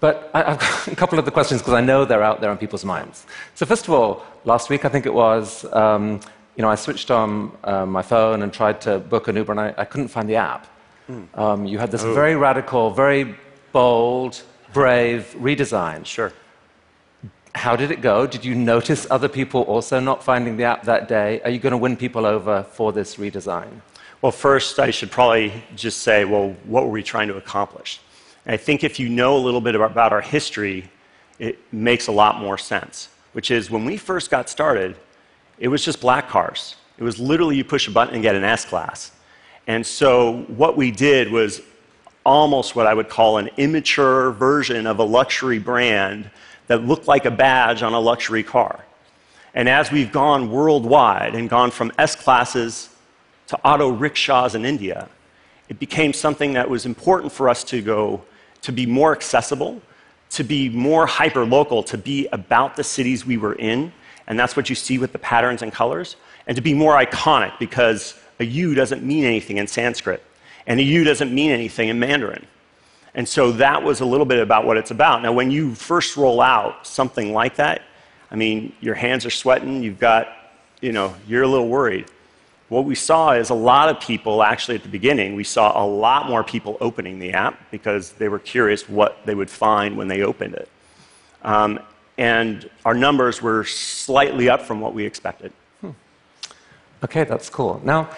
But 0.00 0.28
I, 0.34 0.50
have 0.50 0.58
got 0.58 0.88
a 0.92 0.96
couple 0.96 1.18
of 1.20 1.24
the 1.24 1.30
questions 1.30 1.60
because 1.60 1.74
I 1.74 1.80
know 1.80 2.04
they're 2.04 2.22
out 2.22 2.40
there 2.40 2.50
on 2.50 2.58
people's 2.58 2.84
minds. 2.84 3.26
So, 3.54 3.64
first 3.64 3.86
of 3.86 3.94
all, 3.94 4.24
last 4.44 4.70
week 4.70 4.84
I 4.84 4.88
think 4.88 5.06
it 5.06 5.14
was, 5.14 5.64
um, 5.72 6.20
you 6.56 6.62
know, 6.62 6.68
I 6.68 6.74
switched 6.74 7.12
on 7.12 7.56
uh, 7.62 7.86
my 7.86 8.02
phone 8.02 8.42
and 8.42 8.52
tried 8.52 8.80
to 8.82 8.98
book 8.98 9.28
an 9.28 9.36
Uber 9.36 9.52
and 9.52 9.60
I, 9.60 9.74
I 9.78 9.84
couldn't 9.84 10.08
find 10.08 10.28
the 10.28 10.36
app. 10.36 10.66
Mm. 11.08 11.38
Um, 11.38 11.64
you 11.64 11.78
had 11.78 11.92
this 11.92 12.02
oh. 12.02 12.12
very 12.12 12.34
radical, 12.34 12.90
very 12.90 13.36
bold, 13.70 14.42
brave 14.72 15.32
redesign. 15.38 16.04
Sure. 16.04 16.32
How 17.54 17.76
did 17.76 17.92
it 17.92 18.00
go? 18.00 18.26
Did 18.26 18.44
you 18.44 18.56
notice 18.56 19.06
other 19.10 19.28
people 19.28 19.62
also 19.62 20.00
not 20.00 20.24
finding 20.24 20.56
the 20.56 20.64
app 20.64 20.82
that 20.84 21.06
day? 21.06 21.40
Are 21.42 21.50
you 21.50 21.60
going 21.60 21.70
to 21.70 21.78
win 21.78 21.96
people 21.96 22.26
over 22.26 22.64
for 22.64 22.92
this 22.92 23.14
redesign? 23.14 23.80
Well, 24.24 24.32
first, 24.32 24.78
I 24.78 24.90
should 24.90 25.10
probably 25.10 25.52
just 25.76 25.98
say, 25.98 26.24
well, 26.24 26.56
what 26.64 26.84
were 26.84 26.90
we 26.90 27.02
trying 27.02 27.28
to 27.28 27.36
accomplish? 27.36 28.00
And 28.46 28.54
I 28.54 28.56
think 28.56 28.82
if 28.82 28.98
you 28.98 29.10
know 29.10 29.36
a 29.36 29.42
little 29.44 29.60
bit 29.60 29.74
about 29.74 30.14
our 30.14 30.22
history, 30.22 30.88
it 31.38 31.58
makes 31.74 32.06
a 32.06 32.12
lot 32.12 32.40
more 32.40 32.56
sense, 32.56 33.10
which 33.34 33.50
is 33.50 33.70
when 33.70 33.84
we 33.84 33.98
first 33.98 34.30
got 34.30 34.48
started, 34.48 34.96
it 35.58 35.68
was 35.68 35.84
just 35.84 36.00
black 36.00 36.30
cars. 36.30 36.76
It 36.96 37.04
was 37.04 37.18
literally 37.18 37.56
you 37.56 37.64
push 37.64 37.86
a 37.86 37.90
button 37.90 38.14
and 38.14 38.22
get 38.22 38.34
an 38.34 38.44
S 38.44 38.64
class. 38.64 39.12
And 39.66 39.86
so 39.86 40.44
what 40.44 40.74
we 40.74 40.90
did 40.90 41.30
was 41.30 41.60
almost 42.24 42.74
what 42.74 42.86
I 42.86 42.94
would 42.94 43.10
call 43.10 43.36
an 43.36 43.50
immature 43.58 44.30
version 44.30 44.86
of 44.86 45.00
a 45.00 45.04
luxury 45.04 45.58
brand 45.58 46.30
that 46.68 46.82
looked 46.82 47.06
like 47.06 47.26
a 47.26 47.30
badge 47.30 47.82
on 47.82 47.92
a 47.92 48.00
luxury 48.00 48.42
car. 48.42 48.86
And 49.52 49.68
as 49.68 49.92
we've 49.92 50.10
gone 50.10 50.50
worldwide 50.50 51.34
and 51.34 51.50
gone 51.50 51.70
from 51.70 51.92
S 51.98 52.16
classes 52.16 52.88
to 53.48 53.58
auto 53.64 53.90
rickshaws 53.90 54.54
in 54.54 54.64
India, 54.64 55.08
it 55.68 55.78
became 55.78 56.12
something 56.12 56.54
that 56.54 56.68
was 56.68 56.86
important 56.86 57.32
for 57.32 57.48
us 57.48 57.64
to 57.64 57.80
go 57.82 58.22
to 58.62 58.72
be 58.72 58.86
more 58.86 59.12
accessible, 59.12 59.80
to 60.30 60.44
be 60.44 60.68
more 60.68 61.06
hyper 61.06 61.44
local, 61.44 61.82
to 61.82 61.98
be 61.98 62.26
about 62.32 62.76
the 62.76 62.84
cities 62.84 63.26
we 63.26 63.36
were 63.36 63.54
in. 63.54 63.92
And 64.26 64.38
that's 64.38 64.56
what 64.56 64.68
you 64.68 64.74
see 64.74 64.98
with 64.98 65.12
the 65.12 65.18
patterns 65.18 65.62
and 65.62 65.72
colors. 65.72 66.16
And 66.46 66.56
to 66.56 66.62
be 66.62 66.74
more 66.74 66.94
iconic 66.94 67.58
because 67.58 68.18
a 68.40 68.44
U 68.44 68.74
doesn't 68.74 69.02
mean 69.02 69.24
anything 69.24 69.58
in 69.58 69.66
Sanskrit. 69.66 70.22
And 70.66 70.80
a 70.80 70.82
U 70.82 71.04
doesn't 71.04 71.32
mean 71.32 71.50
anything 71.50 71.88
in 71.88 71.98
Mandarin. 71.98 72.46
And 73.14 73.28
so 73.28 73.52
that 73.52 73.82
was 73.82 74.00
a 74.00 74.04
little 74.04 74.26
bit 74.26 74.40
about 74.40 74.66
what 74.66 74.76
it's 74.76 74.90
about. 74.90 75.22
Now, 75.22 75.32
when 75.32 75.50
you 75.50 75.74
first 75.74 76.16
roll 76.16 76.40
out 76.40 76.86
something 76.86 77.32
like 77.32 77.56
that, 77.56 77.82
I 78.30 78.36
mean, 78.36 78.72
your 78.80 78.94
hands 78.94 79.24
are 79.24 79.30
sweating, 79.30 79.82
you've 79.82 80.00
got, 80.00 80.28
you 80.80 80.90
know, 80.90 81.14
you're 81.28 81.44
a 81.44 81.48
little 81.48 81.68
worried. 81.68 82.06
What 82.68 82.84
we 82.84 82.94
saw 82.94 83.32
is 83.32 83.50
a 83.50 83.54
lot 83.54 83.88
of 83.88 84.00
people, 84.00 84.42
actually, 84.42 84.76
at 84.76 84.82
the 84.82 84.88
beginning, 84.88 85.34
we 85.34 85.44
saw 85.44 85.82
a 85.82 85.86
lot 85.86 86.28
more 86.28 86.42
people 86.42 86.78
opening 86.80 87.18
the 87.18 87.32
app 87.32 87.70
because 87.70 88.12
they 88.12 88.28
were 88.28 88.38
curious 88.38 88.88
what 88.88 89.18
they 89.26 89.34
would 89.34 89.50
find 89.50 89.96
when 89.96 90.08
they 90.08 90.22
opened 90.22 90.54
it. 90.54 90.68
Um, 91.42 91.78
and 92.16 92.68
our 92.84 92.94
numbers 92.94 93.42
were 93.42 93.64
slightly 93.64 94.48
up 94.48 94.62
from 94.62 94.80
what 94.80 94.94
we 94.94 95.04
expected. 95.04 95.52
Hmm. 95.80 95.90
Okay, 97.02 97.24
that's 97.24 97.50
cool. 97.50 97.80
Now, 97.84 98.08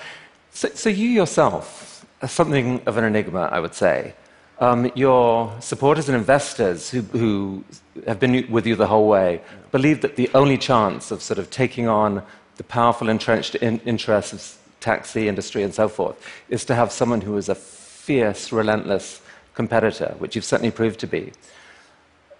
so, 0.53 0.69
so 0.69 0.89
you 0.91 1.09
yourself, 1.09 2.07
are 2.23 2.29
something 2.29 2.81
of 2.87 2.97
an 2.97 3.05
enigma, 3.05 3.49
I 3.53 3.61
would 3.61 3.75
say. 3.75 4.15
Um, 4.59 4.91
your 4.95 5.55
supporters 5.61 6.09
and 6.09 6.17
investors 6.17 6.89
who, 6.89 7.03
who, 7.03 7.65
have 8.07 8.21
been 8.21 8.51
with 8.51 8.67
you 8.67 8.77
the 8.77 8.87
whole 8.87 9.09
way 9.09 9.41
believe 9.71 10.01
that 10.03 10.17
the 10.17 10.31
only 10.35 10.59
chance 10.59 11.11
of 11.11 11.23
sort 11.23 11.39
of 11.39 11.51
taking 11.51 11.89
on 11.89 12.23
the 12.57 12.65
powerful 12.65 13.09
entrenched 13.09 13.55
in, 13.57 13.81
interests 13.81 14.33
of 14.33 14.59
taxi 14.81 15.29
industry 15.29 15.63
and 15.63 15.75
so 15.75 15.89
forth 15.89 16.17
is 16.49 16.65
to 16.65 16.75
have 16.75 16.93
someone 16.93 17.21
who 17.21 17.37
is 17.37 17.49
a 17.49 17.55
fierce, 17.55 18.53
relentless 18.53 19.21
competitor, 19.55 20.15
which 20.19 20.37
you've 20.37 20.45
certainly 20.45 20.71
proved 20.71 21.01
to 21.01 21.07
be. 21.07 21.33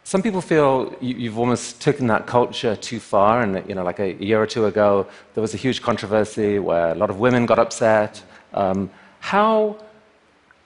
Some 0.05 0.23
people 0.23 0.41
feel 0.41 0.95
you, 1.01 1.29
have 1.31 1.39
almost 1.39 1.81
taken 1.81 2.07
that 2.07 2.27
culture 2.27 2.77
too 2.77 3.01
far, 3.01 3.43
and 3.43 3.69
you 3.69 3.75
know, 3.75 3.83
like 3.83 3.99
a, 3.99 4.13
year 4.23 4.41
or 4.41 4.47
two 4.47 4.67
ago, 4.67 5.07
there 5.35 5.43
was 5.43 5.53
a 5.53 5.57
huge 5.57 5.83
controversy 5.83 6.61
where 6.61 6.93
a 6.93 6.95
lot 6.95 7.11
of 7.11 7.19
women 7.19 7.45
got 7.45 7.59
upset. 7.59 8.23
Um, 8.55 8.89
how, 9.19 9.77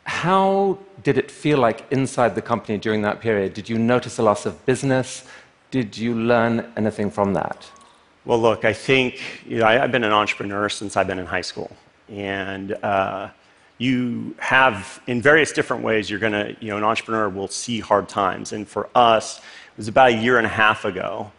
how 0.05 0.79
did 1.03 1.17
it 1.17 1.31
feel 1.31 1.59
like 1.59 1.91
inside 1.91 2.35
the 2.35 2.43
company 2.43 2.77
during 2.77 3.01
that 3.03 3.23
period? 3.23 3.55
Did 3.55 3.67
you 3.71 3.79
notice 3.79 4.19
a 4.19 4.23
loss 4.23 4.45
of 4.45 4.67
business? 4.67 5.25
Did 5.71 5.97
you 5.97 6.15
learn 6.15 6.71
anything 6.77 7.11
from 7.11 7.33
that? 7.33 7.71
Well, 8.25 8.39
look, 8.39 8.65
I 8.65 8.73
think 8.73 9.21
you 9.47 9.59
know, 9.59 9.67
I, 9.67 9.75
have 9.75 9.93
been 9.93 10.05
an 10.05 10.13
entrepreneur 10.13 10.69
since 10.69 10.97
I've 10.97 11.07
been 11.07 11.19
in 11.19 11.27
high 11.27 11.41
school. 11.41 11.71
And 12.09 12.73
uh, 12.73 13.31
you 13.79 14.35
have, 14.39 15.01
in 15.07 15.23
various 15.23 15.53
different 15.53 15.83
ways, 15.83 16.11
you're 16.11 16.19
going 16.19 16.33
to, 16.33 16.57
you 16.61 16.69
know, 16.69 16.77
an 16.77 16.85
entrepreneur 16.85 17.29
will 17.29 17.49
see 17.49 17.81
hard 17.81 18.09
times. 18.09 18.53
And 18.53 18.69
for 18.69 18.89
us, 18.95 19.39
it 19.39 19.77
was 19.77 19.89
about 19.89 20.11
a 20.11 20.17
year 20.17 20.39
and 20.39 20.47
a 20.47 20.51
half 20.51 20.85
ago. 20.85 21.31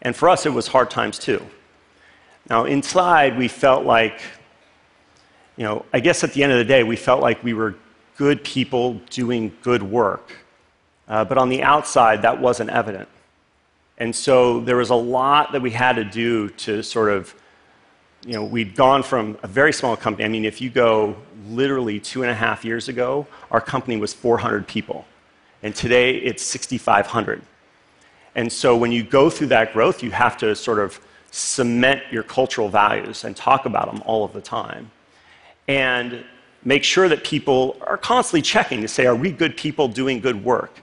And 0.00 0.16
for 0.16 0.28
us, 0.28 0.46
it 0.46 0.52
was 0.52 0.66
hard 0.66 0.90
times 0.90 1.18
too. 1.18 1.44
Now, 2.48 2.64
inside, 2.64 3.36
we 3.36 3.48
felt 3.48 3.84
like 3.84 4.20
you 5.56 5.64
know, 5.64 5.84
I 5.92 6.00
guess 6.00 6.24
at 6.24 6.32
the 6.32 6.42
end 6.42 6.52
of 6.52 6.58
the 6.58 6.64
day, 6.64 6.82
we 6.82 6.96
felt 6.96 7.20
like 7.20 7.42
we 7.44 7.52
were 7.52 7.74
good 8.16 8.42
people 8.42 8.94
doing 9.10 9.52
good 9.62 9.82
work. 9.82 10.32
Uh, 11.08 11.24
but 11.24 11.36
on 11.36 11.48
the 11.48 11.62
outside, 11.62 12.22
that 12.22 12.40
wasn't 12.40 12.70
evident. 12.70 13.08
And 14.02 14.12
so 14.12 14.58
there 14.58 14.74
was 14.74 14.90
a 14.90 14.96
lot 14.96 15.52
that 15.52 15.62
we 15.62 15.70
had 15.70 15.94
to 15.94 16.02
do 16.02 16.48
to 16.48 16.82
sort 16.82 17.08
of, 17.08 17.32
you 18.26 18.32
know, 18.32 18.44
we'd 18.44 18.74
gone 18.74 19.04
from 19.04 19.38
a 19.44 19.46
very 19.46 19.72
small 19.72 19.96
company. 19.96 20.24
I 20.24 20.28
mean, 20.28 20.44
if 20.44 20.60
you 20.60 20.70
go 20.70 21.14
literally 21.46 22.00
two 22.00 22.22
and 22.22 22.30
a 22.32 22.34
half 22.34 22.64
years 22.64 22.88
ago, 22.88 23.28
our 23.52 23.60
company 23.60 23.96
was 23.98 24.12
400 24.12 24.66
people. 24.66 25.04
And 25.62 25.72
today 25.72 26.16
it's 26.16 26.42
6,500. 26.42 27.42
And 28.34 28.50
so 28.50 28.76
when 28.76 28.90
you 28.90 29.04
go 29.04 29.30
through 29.30 29.46
that 29.48 29.72
growth, 29.72 30.02
you 30.02 30.10
have 30.10 30.36
to 30.38 30.56
sort 30.56 30.80
of 30.80 31.00
cement 31.30 32.02
your 32.10 32.24
cultural 32.24 32.68
values 32.68 33.22
and 33.22 33.36
talk 33.36 33.66
about 33.66 33.86
them 33.86 34.02
all 34.04 34.24
of 34.24 34.32
the 34.32 34.40
time 34.40 34.90
and 35.68 36.24
make 36.64 36.82
sure 36.82 37.08
that 37.08 37.22
people 37.22 37.76
are 37.82 37.98
constantly 37.98 38.42
checking 38.42 38.80
to 38.80 38.88
say, 38.88 39.06
are 39.06 39.14
we 39.14 39.30
good 39.30 39.56
people 39.56 39.86
doing 39.86 40.18
good 40.18 40.44
work? 40.44 40.82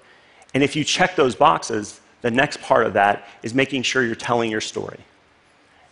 And 0.54 0.64
if 0.64 0.74
you 0.74 0.86
check 0.86 1.18
those 1.18 1.36
boxes, 1.36 2.00
the 2.22 2.32
next 2.32 2.62
part 2.62 2.86
of 2.86 2.94
that 2.94 3.28
is 3.44 3.54
making 3.54 3.84
sure 3.84 4.04
you're 4.04 4.16
telling 4.16 4.52
your 4.52 4.62
story. 4.62 5.00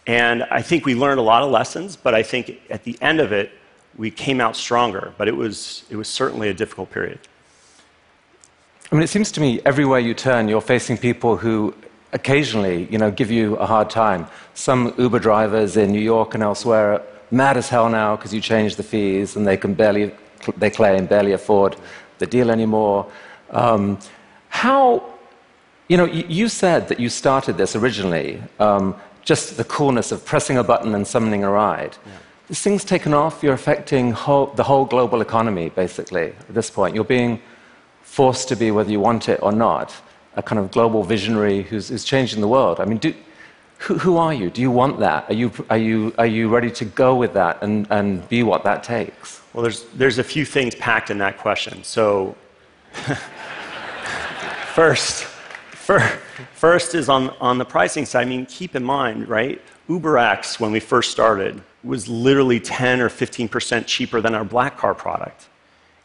And 0.05 0.43
I 0.43 0.61
think 0.61 0.85
we 0.85 0.95
learned 0.95 1.19
a 1.19 1.23
lot 1.23 1.43
of 1.43 1.51
lessons, 1.51 1.95
but 1.95 2.13
I 2.13 2.23
think 2.23 2.61
at 2.69 2.83
the 2.83 2.97
end 3.01 3.19
of 3.19 3.31
it, 3.31 3.51
we 3.97 4.09
came 4.09 4.39
out 4.39 4.55
stronger. 4.55 5.13
But 5.17 5.27
it 5.27 5.35
was, 5.35 5.83
it 5.89 5.95
was 5.95 6.07
certainly 6.07 6.49
a 6.49 6.53
difficult 6.53 6.91
period. 6.91 7.19
I 8.91 8.95
mean, 8.95 9.03
it 9.03 9.09
seems 9.09 9.31
to 9.33 9.41
me 9.41 9.59
everywhere 9.65 9.99
you 9.99 10.13
turn, 10.13 10.47
you're 10.47 10.61
facing 10.61 10.97
people 10.97 11.35
who 11.35 11.73
occasionally, 12.13 12.87
you 12.89 12.97
know, 12.97 13.11
give 13.11 13.29
you 13.29 13.55
a 13.57 13.65
hard 13.65 13.89
time. 13.89 14.27
Some 14.53 14.93
Uber 14.97 15.19
drivers 15.19 15.75
in 15.75 15.91
New 15.91 15.99
York 16.01 16.33
and 16.35 16.43
elsewhere 16.43 16.93
are 16.93 17.01
mad 17.29 17.57
as 17.57 17.67
hell 17.67 17.89
now 17.89 18.15
because 18.15 18.33
you 18.33 18.39
changed 18.39 18.77
the 18.77 18.83
fees 18.83 19.35
and 19.35 19.45
they 19.45 19.57
can 19.57 19.73
barely, 19.73 20.13
they 20.55 20.69
claim, 20.69 21.05
barely 21.05 21.33
afford 21.33 21.75
the 22.19 22.25
deal 22.25 22.49
anymore. 22.49 23.11
Um, 23.49 23.99
how, 24.47 25.03
you 25.87 25.95
know, 25.95 26.05
you 26.05 26.49
said 26.49 26.89
that 26.89 26.99
you 26.99 27.09
started 27.09 27.57
this 27.57 27.75
originally, 27.75 28.41
um, 28.59 28.95
just 29.23 29.57
the 29.57 29.63
coolness 29.63 30.11
of 30.11 30.25
pressing 30.25 30.57
a 30.57 30.63
button 30.63 30.93
and 30.95 31.07
summoning 31.07 31.43
a 31.43 31.49
ride. 31.49 31.95
Yeah. 32.05 32.11
This 32.49 32.61
thing's 32.61 32.85
taken 32.85 33.13
off, 33.13 33.43
you're 33.43 33.53
affecting 33.53 34.11
whole, 34.11 34.47
the 34.47 34.63
whole 34.63 34.85
global 34.85 35.21
economy, 35.21 35.69
basically, 35.69 36.27
at 36.27 36.53
this 36.53 36.69
point. 36.69 36.95
You're 36.95 37.03
being 37.03 37.41
forced 38.03 38.47
to 38.49 38.55
be, 38.55 38.71
whether 38.71 38.89
you 38.89 38.99
want 38.99 39.27
it 39.27 39.39
or 39.41 39.51
not, 39.51 39.93
a 40.35 40.43
kind 40.43 40.59
of 40.59 40.71
global 40.71 41.03
visionary 41.03 41.63
who's, 41.63 41.89
who's 41.89 42.03
changing 42.03 42.41
the 42.41 42.47
world. 42.47 42.79
I 42.79 42.85
mean, 42.85 42.99
do, 42.99 43.13
who, 43.79 43.97
who, 43.97 44.17
are 44.17 44.33
you? 44.33 44.49
Do 44.49 44.61
you 44.61 44.71
want 44.71 44.99
that? 44.99 45.29
Are 45.29 45.33
you, 45.33 45.51
are 45.69 45.77
you, 45.77 46.13
are 46.17 46.25
you 46.25 46.49
ready 46.49 46.71
to 46.71 46.85
go 46.85 47.15
with 47.15 47.33
that 47.33 47.61
and, 47.61 47.87
and 47.89 48.27
be 48.29 48.43
what 48.43 48.63
that 48.63 48.83
takes? 48.83 49.41
Well, 49.53 49.63
there's, 49.63 49.83
there's 49.95 50.17
a 50.17 50.23
few 50.23 50.45
things 50.45 50.73
packed 50.75 51.09
in 51.09 51.17
that 51.19 51.37
question. 51.37 51.83
So, 51.83 52.35
first, 54.73 55.27
first 56.53 56.95
is 56.95 57.09
on, 57.09 57.29
on 57.39 57.57
the 57.57 57.65
pricing 57.65 58.05
side. 58.05 58.21
I 58.21 58.29
mean, 58.29 58.45
keep 58.45 58.75
in 58.75 58.83
mind, 58.83 59.27
right? 59.27 59.61
UberX, 59.87 60.59
when 60.59 60.71
we 60.71 60.79
first 60.79 61.11
started, 61.11 61.61
was 61.83 62.09
literally 62.09 62.59
10 62.59 62.99
or 62.99 63.09
15% 63.09 63.85
cheaper 63.85 64.19
than 64.19 64.35
our 64.35 64.43
black 64.43 64.77
car 64.77 64.93
product. 64.93 65.47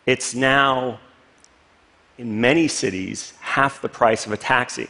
It's 0.07 0.35
now, 0.35 1.01
in 2.19 2.41
many 2.41 2.69
cities, 2.69 3.35
half 3.41 3.83
the 3.83 3.89
price 3.89 4.27
of 4.27 4.33
a 4.33 4.37
taxi. 4.37 4.89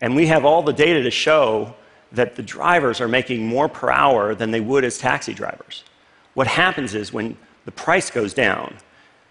And 0.00 0.16
we 0.16 0.26
have 0.26 0.44
all 0.44 0.62
the 0.62 0.72
data 0.72 1.02
to 1.02 1.10
show 1.10 1.74
that 2.12 2.34
the 2.34 2.42
drivers 2.42 3.00
are 3.00 3.08
making 3.08 3.46
more 3.46 3.68
per 3.68 3.90
hour 3.90 4.34
than 4.34 4.50
they 4.50 4.60
would 4.60 4.84
as 4.84 4.98
taxi 4.98 5.34
drivers. 5.34 5.84
What 6.34 6.46
happens 6.46 6.94
is 6.94 7.12
when 7.12 7.36
the 7.64 7.72
price 7.72 8.10
goes 8.10 8.34
down, 8.34 8.76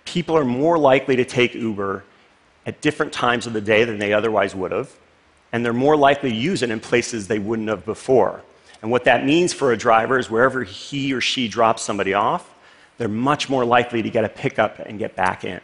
people 0.06 0.38
are 0.38 0.46
more 0.46 0.78
likely 0.78 1.16
to 1.16 1.26
take 1.26 1.54
Uber 1.56 2.04
at 2.66 2.82
different 2.82 3.14
times 3.14 3.48
of 3.48 3.54
the 3.54 3.62
day 3.62 3.84
than 3.84 4.00
they 4.00 4.14
otherwise 4.14 4.56
would 4.56 4.72
have, 4.72 4.92
and 5.52 5.64
they're 5.64 5.74
more 5.74 5.96
likely 5.96 6.32
to 6.32 6.36
use 6.36 6.62
it 6.64 6.70
in 6.70 6.80
places 6.80 7.28
they 7.28 7.40
wouldn't 7.40 7.70
have 7.70 7.86
before. 7.86 8.42
And 8.82 8.92
what 8.92 9.06
that 9.06 9.26
means 9.26 9.54
for 9.54 9.72
a 9.72 9.78
driver 9.78 10.20
is 10.20 10.30
wherever 10.30 10.64
he 10.64 11.14
or 11.14 11.22
she 11.22 11.48
drops 11.48 11.82
somebody 11.82 12.14
off, 12.14 12.54
they're 12.98 13.08
much 13.08 13.50
more 13.50 13.66
likely 13.66 14.02
to 14.02 14.10
get 14.10 14.24
a 14.24 14.30
pickup 14.30 14.80
and 14.80 15.00
get 15.00 15.16
back 15.16 15.44
in. 15.44 15.60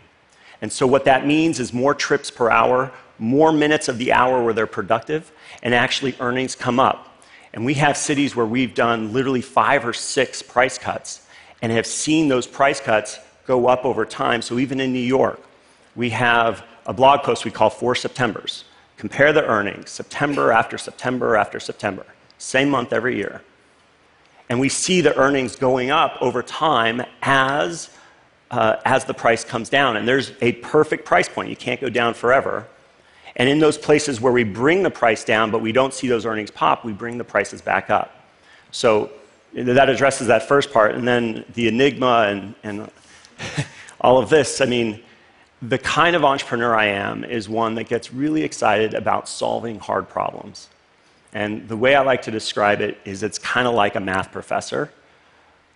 And 0.62 0.72
so, 0.72 0.86
what 0.86 1.06
that 1.06 1.26
means 1.26 1.60
is 1.60 1.74
more 1.74 1.94
trips 1.94 2.30
per 2.30 2.50
hour, 2.50 2.92
more 3.18 3.52
minutes 3.52 3.88
of 3.88 3.98
the 3.98 4.12
hour 4.14 4.44
where 4.44 4.54
they're 4.54 4.68
productive, 4.68 5.32
and 5.64 5.74
actually 5.74 6.16
earnings 6.20 6.56
come 6.56 6.80
up. 6.80 7.24
And 7.54 7.66
we 7.66 7.74
have 7.76 7.98
cities 7.98 8.36
where 8.36 8.46
we've 8.46 8.74
done 8.74 9.12
literally 9.12 9.42
five 9.42 9.86
or 9.86 9.94
six 9.94 10.42
price 10.42 10.78
cuts 10.78 11.26
and 11.62 11.72
have 11.72 11.86
seen 11.86 12.28
those 12.28 12.48
price 12.48 12.80
cuts 12.80 13.20
go 13.46 13.68
up 13.68 13.86
over 13.86 14.06
time. 14.06 14.42
So, 14.42 14.60
even 14.60 14.80
in 14.80 14.94
New 14.94 15.00
York, 15.00 15.42
we 15.96 16.12
have 16.12 16.64
a 16.86 16.94
blog 16.94 17.24
post 17.24 17.46
we 17.46 17.52
call 17.52 17.70
Four 17.70 17.96
Septembers. 17.96 18.66
Compare 18.98 19.34
the 19.34 19.46
earnings, 19.46 19.90
September 19.90 20.52
after 20.52 20.78
September 20.78 21.36
after 21.36 21.60
September, 21.60 22.06
same 22.38 22.70
month 22.70 22.94
every 22.94 23.16
year. 23.16 23.42
And 24.50 24.60
we 24.60 24.70
see 24.70 25.02
the 25.02 25.16
earnings 25.18 25.56
going 25.56 25.90
up 25.90 26.18
over 26.22 26.44
time 26.44 27.02
as 27.22 27.90
uh, 28.52 28.76
as 28.86 29.06
the 29.06 29.14
price 29.14 29.44
comes 29.44 29.70
down. 29.70 29.98
And 29.98 30.08
there's 30.08 30.34
a 30.42 30.52
perfect 30.54 31.06
price 31.06 31.30
point. 31.30 31.50
You 31.50 31.56
can't 31.56 31.80
go 31.80 31.90
down 31.90 32.14
forever. 32.14 32.68
And 33.38 33.48
in 33.48 33.60
those 33.60 33.78
places 33.78 34.20
where 34.20 34.34
we 34.34 34.44
bring 34.44 34.84
the 34.84 34.92
price 34.92 35.24
down, 35.24 35.52
but 35.52 35.62
we 35.62 35.72
don't 35.72 35.94
see 35.94 36.08
those 36.08 36.26
earnings 36.26 36.52
pop, 36.52 36.84
we 36.84 36.92
bring 36.92 37.18
the 37.18 37.24
prices 37.24 37.62
back 37.62 37.90
up. 37.90 38.26
So 38.72 39.10
that 39.54 39.90
addresses 39.90 40.28
that 40.28 40.48
first 40.48 40.72
part. 40.72 40.96
And 40.96 41.08
then 41.08 41.46
the 41.54 41.70
enigma 41.70 42.28
and, 42.28 42.56
and 42.64 42.92
all 44.02 44.18
of 44.18 44.30
this, 44.30 44.60
I 44.60 44.66
mean, 44.66 45.02
the 45.62 45.78
kind 45.78 46.16
of 46.16 46.24
entrepreneur 46.24 46.76
I 46.76 46.88
am 46.88 47.24
is 47.24 47.48
one 47.48 47.76
that 47.76 47.88
gets 47.88 48.14
really 48.14 48.44
excited 48.44 48.94
about 48.94 49.30
solving 49.30 49.80
hard 49.80 50.10
problems. 50.10 50.68
And 51.34 51.68
the 51.68 51.78
way 51.78 51.96
I 51.96 52.02
like 52.02 52.24
to 52.24 52.32
describe 52.32 52.82
it 52.82 52.98
is 53.06 53.24
it's 53.24 53.38
kind 53.38 53.68
of 53.68 53.74
like 53.74 53.96
a 53.96 54.00
math 54.00 54.32
professor 54.32 54.92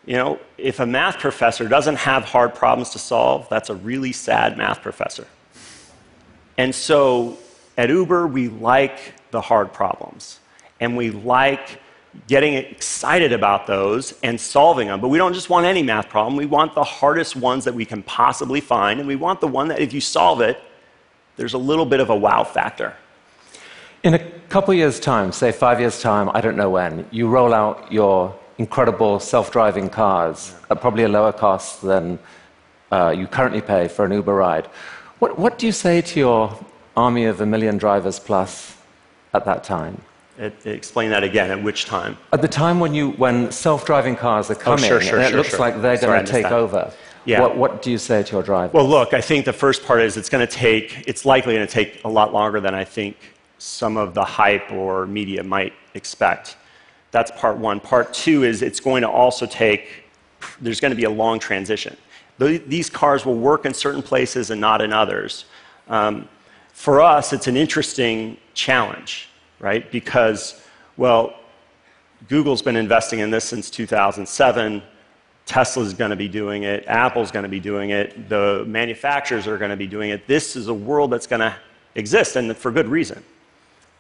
you 0.06 0.16
know, 0.16 0.40
if 0.58 0.80
a 0.80 0.86
math 0.86 1.20
professor 1.20 1.68
doesn't 1.68 1.96
have 1.96 2.26
hard 2.26 2.54
problems 2.54 2.92
to 2.92 3.00
solve, 3.00 3.48
that's 3.50 3.70
a 3.70 3.76
really 3.76 4.12
sad 4.12 4.58
math 4.58 4.82
professor. 4.82 5.26
And 6.58 6.74
so 6.74 7.38
at 7.78 7.90
Uber, 7.90 8.28
we 8.28 8.48
like 8.50 9.14
the 9.32 9.42
hard 9.42 9.74
problems. 9.74 10.40
And 10.80 10.96
we 10.96 11.10
like 11.10 11.82
getting 12.28 12.54
excited 12.56 13.32
about 13.32 13.68
those 13.68 14.14
and 14.24 14.40
solving 14.40 14.88
them. 14.88 15.00
But 15.00 15.10
we 15.10 15.18
don't 15.18 15.34
just 15.34 15.50
want 15.50 15.66
any 15.66 15.84
math 15.84 16.10
problem. 16.10 16.36
We 16.36 16.46
want 16.46 16.74
the 16.74 16.84
hardest 16.84 17.36
ones 17.36 17.66
that 17.66 17.74
we 17.74 17.86
can 17.86 18.04
possibly 18.04 18.62
find. 18.62 19.00
And 19.00 19.08
we 19.08 19.16
want 19.16 19.42
the 19.42 19.48
one 19.48 19.68
that 19.68 19.80
if 19.80 19.94
you 19.94 20.02
solve 20.02 20.42
it, 20.42 20.62
there's 21.38 21.54
a 21.54 21.58
little 21.58 21.86
bit 21.86 22.00
of 22.00 22.10
a 22.10 22.16
wow 22.16 22.44
factor. 22.44 22.96
In 24.04 24.14
a 24.14 24.20
couple 24.50 24.74
years' 24.74 25.00
time, 25.00 25.32
say 25.32 25.52
five 25.52 25.80
years' 25.80 26.02
time, 26.02 26.30
I 26.34 26.42
don't 26.42 26.56
know 26.56 26.70
when, 26.70 27.08
you 27.12 27.28
roll 27.28 27.54
out 27.54 27.92
your 27.92 28.36
incredible 28.58 29.20
self-driving 29.20 29.90
cars 29.90 30.56
at 30.70 30.80
probably 30.80 31.04
a 31.04 31.10
lower 31.10 31.34
cost 31.34 31.82
than 31.82 32.20
uh, 32.92 33.14
you 33.18 33.28
currently 33.28 33.62
pay 33.62 33.88
for 33.88 34.06
an 34.06 34.12
Uber 34.12 34.34
ride. 34.34 34.68
What, 35.20 35.38
what 35.38 35.58
do 35.58 35.66
you 35.66 35.72
say 35.72 36.02
to 36.02 36.20
your 36.20 36.58
army 36.96 37.26
of 37.26 37.42
a 37.42 37.46
million 37.46 37.78
drivers 37.78 38.20
plus 38.20 38.78
at 39.34 39.44
that 39.46 39.64
time? 39.64 40.02
It, 40.38 40.66
explain 40.66 41.10
that 41.12 41.24
again. 41.24 41.50
At 41.52 41.64
which 41.64 41.86
time? 41.86 42.18
At 42.34 42.42
the 42.42 42.48
time 42.48 42.80
when 42.80 42.94
you 42.94 43.12
when 43.12 43.52
self-driving 43.52 44.18
cars 44.18 44.50
are 44.52 44.56
coming, 44.56 44.86
oh, 44.86 44.88
sure, 44.88 45.02
sure, 45.02 45.18
and 45.18 45.28
it 45.28 45.30
sure, 45.30 45.38
looks 45.38 45.60
like 45.60 45.82
they're 45.82 45.98
going 45.98 46.26
to 46.26 46.32
take 46.32 46.46
over. 46.48 46.92
Yeah. 47.24 47.42
What, 47.42 47.58
what, 47.58 47.82
do 47.82 47.90
you 47.90 47.98
say 47.98 48.22
to 48.22 48.32
your 48.34 48.44
driver? 48.44 48.72
Well, 48.72 48.88
look, 48.88 49.16
I 49.16 49.22
think 49.22 49.46
the 49.46 49.54
first 49.54 49.84
part 49.84 50.02
is 50.02 50.16
it's 50.16 50.30
going 50.30 50.46
to 50.46 50.54
take. 50.54 51.06
It's 51.08 51.26
likely 51.26 51.56
going 51.56 51.66
to 51.66 51.74
take 51.74 52.04
a 52.04 52.10
lot 52.10 52.34
longer 52.34 52.60
than 52.60 52.76
I 52.76 52.84
think 52.84 53.18
some 53.58 53.98
of 53.98 54.14
the 54.14 54.24
hype 54.24 54.72
or 54.72 55.08
media 55.08 55.44
might 55.44 55.74
expect. 55.96 56.58
That's 57.12 57.32
part 57.32 57.58
one. 57.58 57.80
Part 57.80 58.14
two 58.14 58.44
is 58.44 58.62
it's 58.62 58.80
going 58.80 59.02
to 59.02 59.10
also 59.10 59.46
take, 59.46 60.04
there's 60.60 60.80
going 60.80 60.92
to 60.92 60.98
be 60.98 61.06
a 61.06 61.10
long 61.10 61.40
transition. 61.40 61.96
These 62.38 62.90
cars 62.90 63.26
will 63.26 63.38
work 63.38 63.66
in 63.66 63.74
certain 63.74 64.02
places 64.02 64.52
and 64.52 64.60
not 64.60 64.82
in 64.82 64.92
others. 64.92 65.46
Um, 65.88 66.28
for 66.74 67.00
us, 67.00 67.32
it's 67.32 67.48
an 67.48 67.56
interesting 67.56 68.38
challenge, 68.54 69.30
right? 69.60 69.90
Because, 69.92 70.62
well, 70.98 71.36
Google's 72.28 72.62
been 72.62 72.76
investing 72.76 73.20
in 73.20 73.30
this 73.30 73.46
since 73.46 73.70
2007. 73.70 74.82
Tesla's 75.46 75.94
going 75.94 76.10
to 76.10 76.16
be 76.16 76.28
doing 76.28 76.64
it. 76.64 76.86
Apple's 76.88 77.32
going 77.32 77.44
to 77.44 77.50
be 77.50 77.60
doing 77.60 77.92
it. 77.92 78.30
The 78.30 78.64
manufacturers 78.68 79.48
are 79.48 79.58
going 79.58 79.72
to 79.72 79.78
be 79.78 79.88
doing 79.88 80.10
it. 80.10 80.28
This 80.28 80.56
is 80.56 80.68
a 80.68 80.74
world 80.74 81.12
that's 81.12 81.28
going 81.28 81.42
to 81.42 81.56
exist, 81.94 82.36
and 82.36 82.56
for 82.58 82.72
good 82.72 82.88
reason. 82.88 83.24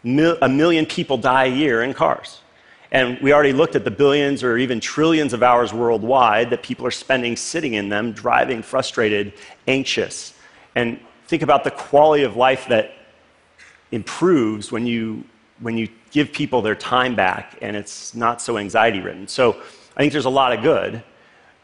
Mil- 0.03 0.37
a 0.41 0.49
million 0.49 0.85
people 0.85 1.17
die 1.17 1.45
a 1.45 1.55
year 1.55 1.83
in 1.83 1.93
cars. 1.93 2.41
And 2.91 3.19
we 3.19 3.33
already 3.33 3.51
looked 3.51 3.75
at 3.75 3.83
the 3.83 3.91
billions 3.91 4.43
or 4.43 4.57
even 4.57 4.79
trillions 4.79 5.33
of 5.33 5.43
hours 5.43 5.73
worldwide 5.73 6.49
that 6.51 6.63
people 6.63 6.85
are 6.85 6.91
spending 6.91 7.35
sitting 7.35 7.73
in 7.73 7.89
them, 7.89 8.11
driving, 8.11 8.61
frustrated, 8.61 9.33
anxious. 9.67 10.33
And 10.75 10.99
think 11.27 11.41
about 11.41 11.63
the 11.63 11.71
quality 11.71 12.23
of 12.23 12.35
life 12.35 12.67
that 12.69 12.93
improves 13.91 14.71
when 14.71 14.85
you, 14.85 15.23
when 15.59 15.77
you 15.77 15.87
give 16.11 16.31
people 16.31 16.61
their 16.61 16.75
time 16.75 17.15
back 17.15 17.57
and 17.61 17.75
it's 17.75 18.13
not 18.13 18.41
so 18.41 18.57
anxiety 18.57 18.99
ridden. 18.99 19.27
So 19.27 19.55
I 19.95 20.01
think 20.01 20.11
there's 20.11 20.25
a 20.25 20.29
lot 20.29 20.53
of 20.53 20.61
good. 20.61 21.03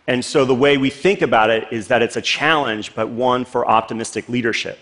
And 0.07 0.23
so 0.23 0.45
the 0.45 0.55
way 0.55 0.77
we 0.77 0.89
think 0.89 1.21
about 1.21 1.49
it 1.49 1.71
is 1.71 1.87
that 1.87 2.01
it's 2.01 2.15
a 2.15 2.21
challenge, 2.21 2.95
but 2.95 3.09
one 3.09 3.45
for 3.45 3.67
optimistic 3.67 4.27
leadership, 4.29 4.79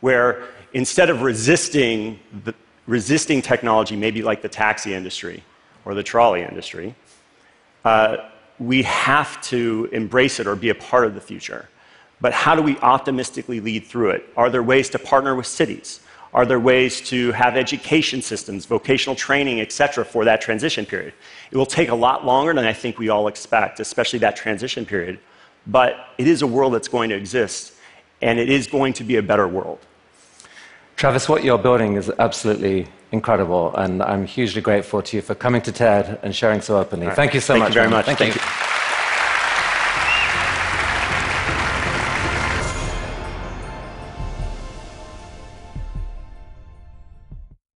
where 0.00 0.48
instead 0.72 1.10
of 1.10 1.22
resisting, 1.22 2.18
the, 2.44 2.54
resisting 2.86 3.42
technology, 3.42 3.96
maybe 3.96 4.22
like 4.22 4.42
the 4.42 4.48
taxi 4.48 4.94
industry, 4.94 5.42
or 5.84 5.94
the 5.94 6.02
trolley 6.02 6.42
industry, 6.42 6.94
uh, 7.84 8.16
we 8.58 8.82
have 8.82 9.40
to 9.42 9.88
embrace 9.92 10.38
it 10.38 10.46
or 10.46 10.54
be 10.54 10.68
a 10.68 10.74
part 10.74 11.04
of 11.04 11.14
the 11.14 11.20
future. 11.20 11.68
But 12.20 12.32
how 12.32 12.54
do 12.54 12.62
we 12.62 12.78
optimistically 12.78 13.60
lead 13.60 13.86
through 13.86 14.10
it? 14.10 14.28
Are 14.36 14.48
there 14.48 14.62
ways 14.62 14.88
to 14.90 14.98
partner 14.98 15.34
with 15.34 15.46
cities? 15.46 16.00
Are 16.34 16.46
there 16.46 16.60
ways 16.60 17.02
to 17.08 17.30
have 17.32 17.56
education 17.56 18.22
systems, 18.22 18.64
vocational 18.64 19.14
training, 19.14 19.60
et 19.60 19.70
cetera, 19.70 20.04
for 20.04 20.24
that 20.24 20.40
transition 20.40 20.86
period? 20.86 21.12
It 21.50 21.58
will 21.58 21.66
take 21.66 21.90
a 21.90 21.94
lot 21.94 22.24
longer 22.24 22.54
than 22.54 22.64
I 22.64 22.72
think 22.72 22.98
we 22.98 23.10
all 23.10 23.28
expect, 23.28 23.80
especially 23.80 24.18
that 24.20 24.34
transition 24.34 24.86
period. 24.86 25.18
But 25.66 25.94
it 26.16 26.26
is 26.26 26.40
a 26.40 26.46
world 26.46 26.72
that's 26.72 26.88
going 26.88 27.10
to 27.10 27.16
exist, 27.16 27.74
and 28.22 28.38
it 28.38 28.48
is 28.48 28.66
going 28.66 28.94
to 28.94 29.04
be 29.04 29.16
a 29.16 29.22
better 29.22 29.46
world. 29.46 29.78
Travis, 30.96 31.28
what 31.28 31.44
you're 31.44 31.58
building 31.58 31.96
is 31.96 32.10
absolutely 32.18 32.88
incredible, 33.10 33.74
and 33.76 34.02
I'm 34.02 34.24
hugely 34.24 34.62
grateful 34.62 35.02
to 35.02 35.16
you 35.16 35.22
for 35.22 35.34
coming 35.34 35.60
to 35.62 35.72
TED 35.72 36.18
and 36.22 36.34
sharing 36.34 36.62
so 36.62 36.78
openly. 36.78 37.08
Right. 37.08 37.16
Thank 37.16 37.34
you 37.34 37.40
so 37.40 37.54
Thank 37.54 37.64
much. 37.64 37.74
Thank 37.74 37.74
you 37.74 37.80
very 37.80 37.90
much. 37.90 38.06
Thank, 38.06 38.18
Thank 38.18 38.34
you. 38.36 38.40
you. 38.40 38.71